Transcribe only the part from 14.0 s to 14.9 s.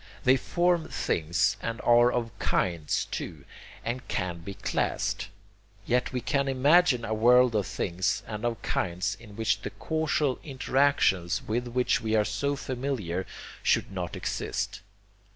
exist.